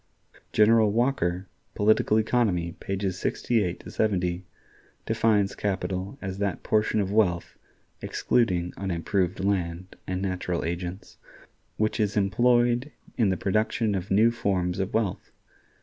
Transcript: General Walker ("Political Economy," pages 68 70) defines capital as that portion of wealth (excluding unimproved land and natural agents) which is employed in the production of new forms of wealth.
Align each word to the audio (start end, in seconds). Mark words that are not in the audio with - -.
General 0.51 0.91
Walker 0.91 1.47
("Political 1.75 2.17
Economy," 2.17 2.71
pages 2.79 3.19
68 3.19 3.83
70) 3.87 4.43
defines 5.05 5.53
capital 5.53 6.17
as 6.23 6.39
that 6.39 6.63
portion 6.63 6.99
of 6.99 7.11
wealth 7.11 7.55
(excluding 8.01 8.73
unimproved 8.77 9.43
land 9.43 9.95
and 10.07 10.19
natural 10.19 10.65
agents) 10.65 11.17
which 11.77 11.99
is 11.99 12.17
employed 12.17 12.91
in 13.15 13.29
the 13.29 13.37
production 13.37 13.93
of 13.93 14.09
new 14.09 14.31
forms 14.31 14.79
of 14.79 14.91
wealth. 14.91 15.29